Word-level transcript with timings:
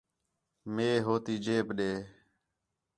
مئے 0.73 0.89
ہو 1.05 1.15
تی 1.25 1.33
جیب 1.45 1.67
ݙے 1.77 1.91